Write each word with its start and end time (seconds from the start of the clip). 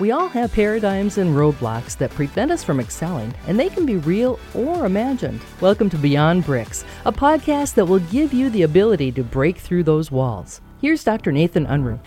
We 0.00 0.12
all 0.12 0.28
have 0.28 0.52
paradigms 0.52 1.18
and 1.18 1.34
roadblocks 1.34 1.98
that 1.98 2.12
prevent 2.12 2.52
us 2.52 2.62
from 2.62 2.78
excelling, 2.78 3.34
and 3.48 3.58
they 3.58 3.68
can 3.68 3.84
be 3.84 3.96
real 3.96 4.38
or 4.54 4.86
imagined. 4.86 5.40
Welcome 5.60 5.90
to 5.90 5.96
Beyond 5.98 6.44
Bricks, 6.44 6.84
a 7.04 7.10
podcast 7.10 7.74
that 7.74 7.86
will 7.86 7.98
give 7.98 8.32
you 8.32 8.48
the 8.48 8.62
ability 8.62 9.10
to 9.10 9.24
break 9.24 9.58
through 9.58 9.82
those 9.82 10.12
walls. 10.12 10.60
Here's 10.80 11.02
Dr. 11.02 11.32
Nathan 11.32 11.66
Unruh. 11.66 11.98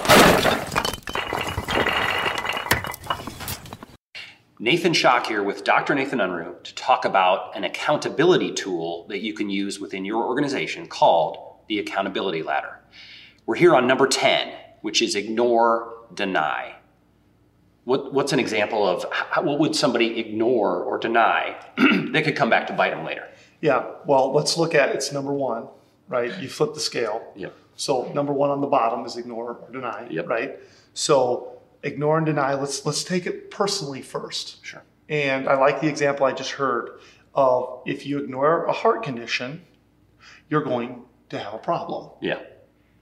Nathan 4.57 4.93
Schock 4.93 5.25
here 5.25 5.43
with 5.43 5.65
Dr. 5.65 5.93
Nathan 5.93 6.19
Unruh 6.19 6.63
to 6.63 6.75
talk 6.75 7.03
about 7.03 7.57
an 7.57 7.65
accountability 7.65 8.53
tool 8.53 9.05
that 9.09 9.19
you 9.19 9.33
can 9.33 9.49
use 9.49 9.81
within 9.81 10.05
your 10.05 10.23
organization 10.23 10.87
called 10.87 11.57
the 11.67 11.77
Accountability 11.77 12.41
Ladder. 12.41 12.79
We're 13.45 13.55
here 13.55 13.75
on 13.75 13.85
number 13.85 14.07
10, 14.07 14.53
which 14.79 15.01
is 15.01 15.13
ignore, 15.13 15.93
deny. 16.13 16.75
What, 17.83 18.13
what's 18.13 18.31
an 18.31 18.39
example 18.39 18.87
of 18.87 19.05
how, 19.11 19.41
what 19.41 19.59
would 19.59 19.75
somebody 19.75 20.19
ignore 20.19 20.83
or 20.83 20.97
deny 20.99 21.55
that 21.77 22.23
could 22.23 22.35
come 22.35 22.49
back 22.49 22.67
to 22.67 22.73
bite 22.73 22.91
them 22.91 23.03
later? 23.05 23.27
Yeah, 23.59 23.85
well, 24.05 24.31
let's 24.33 24.57
look 24.57 24.75
at 24.75 24.89
it's 24.89 25.11
number 25.11 25.33
one, 25.33 25.67
right? 26.07 26.37
You 26.39 26.47
flip 26.49 26.73
the 26.73 26.79
scale. 26.79 27.31
Yeah. 27.35 27.49
So 27.75 28.11
number 28.13 28.33
one 28.33 28.49
on 28.51 28.61
the 28.61 28.67
bottom 28.67 29.05
is 29.05 29.17
ignore 29.17 29.53
or 29.55 29.71
deny, 29.71 30.07
Yep. 30.09 30.27
right? 30.27 30.59
So 30.93 31.59
ignore 31.83 32.17
and 32.17 32.25
deny. 32.25 32.53
Let's 32.53 32.85
let's 32.85 33.03
take 33.03 33.25
it 33.25 33.49
personally 33.49 34.01
first. 34.01 34.63
Sure. 34.63 34.83
And 35.09 35.47
I 35.49 35.55
like 35.55 35.81
the 35.81 35.87
example 35.87 36.25
I 36.25 36.33
just 36.33 36.51
heard 36.51 36.99
of 37.33 37.81
if 37.87 38.05
you 38.05 38.19
ignore 38.19 38.65
a 38.65 38.71
heart 38.73 39.03
condition, 39.03 39.63
you're 40.49 40.63
going 40.63 41.03
to 41.29 41.39
have 41.39 41.53
a 41.53 41.57
problem. 41.57 42.11
Yeah, 42.21 42.39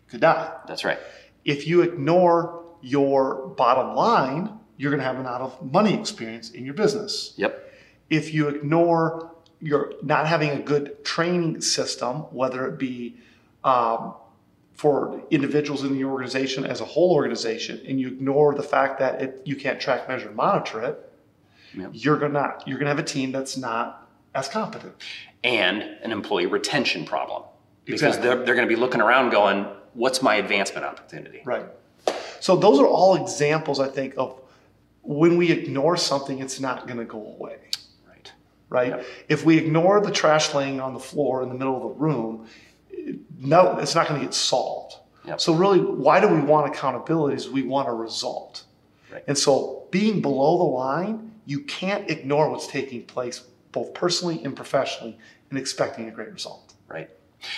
Could 0.10 0.22
die. 0.22 0.54
that's 0.68 0.86
right. 0.86 1.00
If 1.46 1.68
you 1.68 1.82
ignore 1.82 2.64
your 2.82 3.48
bottom 3.58 3.96
line, 3.96 4.60
you're 4.80 4.90
going 4.90 5.02
to 5.02 5.06
have 5.06 5.20
an 5.20 5.28
out 5.28 5.42
of 5.42 5.72
money 5.72 5.94
experience 5.94 6.50
in 6.52 6.66
your 6.66 6.74
business. 6.74 7.34
Yep. 7.38 7.72
if 8.10 8.34
you 8.34 8.48
ignore 8.48 9.32
your 9.62 9.94
not 10.02 10.26
having 10.26 10.52
a 10.52 10.60
good 10.60 11.04
training 11.04 11.60
system, 11.62 12.16
whether 12.40 12.66
it 12.66 12.80
be 12.80 13.18
um, 13.66 14.16
for 14.74 15.22
individuals 15.30 15.84
in 15.84 15.94
the 15.94 16.06
organization 16.06 16.66
as 16.66 16.80
a 16.80 16.86
whole 16.86 17.12
organization, 17.14 17.82
and 17.86 18.00
you 18.00 18.08
ignore 18.08 18.56
the 18.56 18.64
fact 18.64 18.98
that 19.00 19.22
it, 19.22 19.42
you 19.44 19.56
can't 19.58 19.80
track, 19.82 20.08
measure, 20.08 20.28
and 20.30 20.36
monitor 20.36 20.82
it, 20.82 21.06
Yep. 21.76 21.90
you're 21.94 22.18
gonna 22.18 22.58
you're 22.66 22.80
gonna 22.80 22.90
have 22.90 22.98
a 22.98 23.04
team 23.04 23.32
that's 23.32 23.56
not 23.58 24.10
as 24.34 24.48
competent. 24.48 24.94
And 25.44 25.84
an 26.02 26.12
employee 26.12 26.48
retention 26.48 27.06
problem 27.06 27.44
because 27.86 28.02
Exactly. 28.02 28.28
they're, 28.28 28.44
they're 28.46 28.56
going 28.56 28.68
to 28.68 28.74
be 28.76 28.80
looking 28.80 29.02
around 29.02 29.30
going, 29.32 29.68
what's 29.94 30.22
my 30.24 30.36
advancement 30.36 30.86
opportunity? 30.86 31.42
Right. 31.46 31.66
So 32.40 32.56
those 32.56 32.80
are 32.80 32.88
all 32.88 33.16
examples, 33.22 33.80
I 33.80 33.88
think, 33.88 34.14
of 34.18 34.39
when 35.10 35.38
we 35.38 35.52
ignore 35.52 35.98
something, 35.98 36.38
it's 36.38 36.60
not 36.60 36.86
going 36.86 37.00
to 37.00 37.06
go 37.06 37.18
away. 37.18 37.58
Right. 38.08 38.32
right? 38.70 38.90
Yep. 38.90 39.06
If 39.28 39.44
we 39.44 39.58
ignore 39.58 40.02
the 40.02 40.12
trash 40.12 40.54
laying 40.54 40.80
on 40.80 40.94
the 40.94 41.00
floor 41.00 41.42
in 41.42 41.50
the 41.50 41.56
middle 41.56 41.76
of 41.76 41.82
the 41.82 42.00
room, 42.00 42.48
no, 43.40 43.80
it's 43.80 43.96
not 43.96 44.08
going 44.08 44.20
to 44.20 44.26
get 44.26 44.36
solved. 44.36 44.98
Yep. 45.26 45.42
So 45.42 45.56
really, 45.56 45.80
why 45.80 46.20
do 46.20 46.28
we 46.28 46.40
want 46.40 46.72
accountability? 46.72 47.38
Is 47.38 47.50
we 47.50 47.64
want 47.64 47.90
a 47.90 47.92
result. 47.92 48.66
Right. 49.12 49.24
And 49.28 49.36
so 49.36 49.88
being 49.90 50.22
below 50.22 50.60
the 50.60 50.64
line, 50.66 51.32
you 51.48 51.62
can't 51.62 52.08
ignore 52.08 52.52
what's 52.52 52.68
taking 52.68 53.04
place 53.04 53.44
both 53.72 53.96
personally 53.96 54.44
and 54.44 54.56
professionally 54.56 55.18
and 55.50 55.58
expecting 55.58 56.08
a 56.08 56.12
great 56.12 56.32
result. 56.32 56.76
Right. 56.88 57.10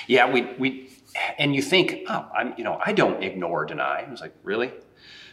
Yeah, 0.07 0.31
we, 0.31 0.43
we 0.57 0.89
and 1.37 1.55
you 1.55 1.61
think, 1.61 2.01
oh, 2.07 2.27
I'm 2.35 2.53
you 2.57 2.63
know, 2.63 2.79
I 2.85 2.93
don't 2.93 3.23
ignore 3.23 3.63
or 3.63 3.65
deny. 3.65 4.05
I 4.07 4.09
was 4.09 4.21
like, 4.21 4.35
really? 4.43 4.71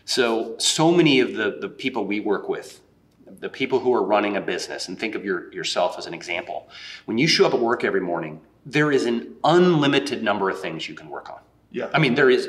So 0.05 0.57
so 0.59 0.91
many 0.91 1.21
of 1.21 1.35
the, 1.35 1.59
the 1.61 1.69
people 1.69 2.07
we 2.07 2.21
work 2.21 2.49
with, 2.49 2.81
the 3.27 3.49
people 3.49 3.79
who 3.79 3.93
are 3.95 4.03
running 4.03 4.37
a 4.37 4.41
business, 4.41 4.89
and 4.89 4.99
think 4.99 5.15
of 5.15 5.25
your, 5.25 5.53
yourself 5.53 5.99
as 5.99 6.07
an 6.07 6.15
example. 6.15 6.69
When 7.05 7.19
you 7.19 7.27
show 7.27 7.47
up 7.47 7.55
at 7.55 7.61
work 7.61 7.85
every 7.85 8.01
morning, 8.01 8.41
there 8.65 8.91
is 8.91 9.07
an 9.07 9.35
unlimited 9.45 10.23
number 10.23 10.51
of 10.51 10.61
things 10.61 10.89
you 10.89 10.95
can 10.95 11.09
work 11.09 11.31
on. 11.31 11.41
Yeah. 11.71 11.91
I 11.93 11.99
mean, 11.99 12.15
there 12.15 12.31
is 12.31 12.49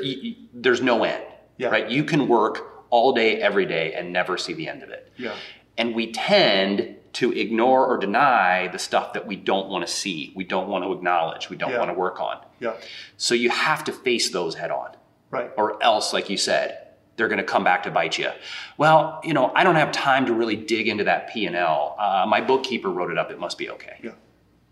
there's 0.54 0.80
no 0.80 1.04
end. 1.04 1.24
Yeah. 1.58 1.68
Right? 1.68 1.90
You 1.90 2.04
can 2.04 2.26
work 2.26 2.86
all 2.90 3.12
day, 3.12 3.40
every 3.40 3.66
day, 3.66 3.92
and 3.94 4.12
never 4.12 4.38
see 4.38 4.54
the 4.54 4.68
end 4.68 4.82
of 4.82 4.90
it. 4.90 5.12
Yeah. 5.16 5.34
And 5.76 5.94
we 5.94 6.12
tend 6.12 6.96
to 7.14 7.32
ignore 7.32 7.86
or 7.86 7.98
deny 7.98 8.68
the 8.68 8.78
stuff 8.78 9.12
that 9.14 9.26
we 9.26 9.36
don't 9.36 9.68
want 9.68 9.86
to 9.86 9.92
see, 9.92 10.32
we 10.36 10.44
don't 10.44 10.68
want 10.68 10.84
to 10.84 10.92
acknowledge, 10.92 11.50
we 11.50 11.56
don't 11.56 11.70
Yeah. 11.72 11.78
want 11.78 11.90
to 11.90 11.94
work 11.94 12.20
on. 12.20 12.38
Yeah. 12.60 12.74
So 13.16 13.34
you 13.34 13.50
have 13.50 13.84
to 13.84 13.92
face 13.92 14.30
those 14.30 14.54
head 14.54 14.70
on, 14.70 14.90
Right. 15.30 15.50
or 15.56 15.82
else, 15.82 16.12
like 16.12 16.30
you 16.30 16.36
said, 16.36 16.78
they're 17.16 17.28
going 17.28 17.38
to 17.38 17.44
come 17.44 17.64
back 17.64 17.82
to 17.82 17.90
bite 17.90 18.16
you. 18.18 18.30
Well, 18.78 19.20
you 19.24 19.34
know, 19.34 19.52
I 19.54 19.64
don't 19.64 19.74
have 19.74 19.92
time 19.92 20.24
to 20.26 20.32
really 20.32 20.56
dig 20.56 20.88
into 20.88 21.04
that 21.04 21.28
P 21.32 21.46
and 21.46 21.56
L. 21.56 21.96
Uh, 21.98 22.24
my 22.28 22.40
bookkeeper 22.40 22.88
wrote 22.88 23.10
it 23.10 23.18
up; 23.18 23.30
it 23.30 23.38
must 23.38 23.58
be 23.58 23.68
okay. 23.70 23.98
Yeah. 24.02 24.12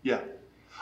Yeah. 0.01 0.19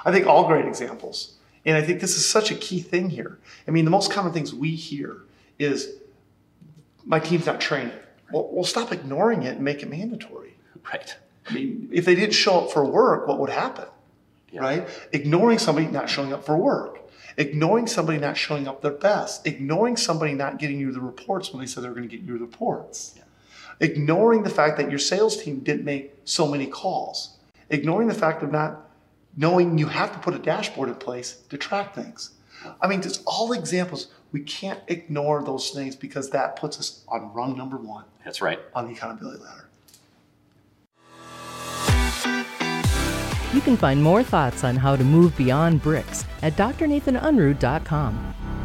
I 0.05 0.11
think 0.11 0.27
all 0.27 0.45
great 0.47 0.65
examples. 0.65 1.33
And 1.65 1.75
I 1.75 1.81
think 1.81 1.99
this 1.99 2.15
is 2.15 2.29
such 2.29 2.51
a 2.51 2.55
key 2.55 2.79
thing 2.79 3.09
here. 3.09 3.39
I 3.67 3.71
mean, 3.71 3.83
the 3.83 3.91
most 3.91 4.11
common 4.11 4.31
things 4.31 4.53
we 4.53 4.75
hear 4.75 5.17
is 5.59 5.95
my 7.03 7.19
team's 7.19 7.45
not 7.45 7.59
training. 7.59 7.91
Well, 8.31 8.47
we'll 8.51 8.63
stop 8.63 8.91
ignoring 8.93 9.43
it 9.43 9.55
and 9.55 9.61
make 9.61 9.81
it 9.83 9.89
mandatory. 9.89 10.53
Right. 10.93 11.17
I 11.49 11.53
mean, 11.53 11.89
if 11.91 12.05
they 12.05 12.15
didn't 12.15 12.33
show 12.33 12.61
up 12.61 12.71
for 12.71 12.85
work, 12.85 13.27
what 13.27 13.39
would 13.39 13.49
happen? 13.49 13.85
Yeah. 14.51 14.61
Right? 14.61 14.87
Ignoring 15.11 15.59
somebody 15.59 15.87
not 15.87 16.09
showing 16.09 16.33
up 16.33 16.45
for 16.45 16.57
work, 16.57 17.09
ignoring 17.37 17.87
somebody 17.87 18.17
not 18.17 18.37
showing 18.37 18.67
up 18.67 18.81
their 18.81 18.91
best, 18.91 19.45
ignoring 19.45 19.97
somebody 19.97 20.33
not 20.33 20.57
getting 20.57 20.79
you 20.79 20.91
the 20.91 21.01
reports 21.01 21.51
when 21.51 21.59
they 21.59 21.67
said 21.67 21.83
they 21.83 21.89
were 21.89 21.95
going 21.95 22.07
to 22.07 22.15
get 22.15 22.25
you 22.25 22.37
the 22.37 22.45
reports, 22.45 23.19
ignoring 23.79 24.43
the 24.43 24.49
fact 24.49 24.77
that 24.77 24.89
your 24.89 24.99
sales 24.99 25.41
team 25.43 25.59
didn't 25.59 25.83
make 25.85 26.13
so 26.25 26.47
many 26.47 26.65
calls, 26.65 27.37
ignoring 27.69 28.07
the 28.07 28.13
fact 28.13 28.41
of 28.41 28.51
not 28.51 28.89
knowing 29.35 29.77
you 29.77 29.87
have 29.87 30.11
to 30.13 30.19
put 30.19 30.33
a 30.33 30.39
dashboard 30.39 30.89
in 30.89 30.95
place 30.95 31.43
to 31.49 31.57
track 31.57 31.93
things. 31.93 32.31
I 32.81 32.87
mean, 32.87 32.99
it's 33.01 33.21
all 33.25 33.53
examples. 33.53 34.07
We 34.31 34.41
can't 34.41 34.79
ignore 34.87 35.43
those 35.43 35.69
things 35.69 35.95
because 35.95 36.31
that 36.31 36.55
puts 36.55 36.79
us 36.79 37.03
on 37.07 37.33
rung 37.33 37.57
number 37.57 37.77
one 37.77 38.05
That's 38.25 38.41
right. 38.41 38.59
on 38.73 38.87
the 38.87 38.93
accountability 38.93 39.43
ladder. 39.43 39.69
You 43.57 43.63
can 43.63 43.75
find 43.75 44.03
more 44.03 44.21
thoughts 44.21 44.63
on 44.63 44.75
how 44.75 44.95
to 44.95 45.03
move 45.03 45.35
beyond 45.35 45.81
bricks 45.81 46.25
at 46.43 46.53
drnathanunruh.com. 46.53 48.56